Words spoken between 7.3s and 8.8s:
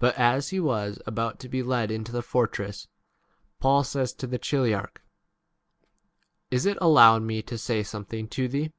to say something to thee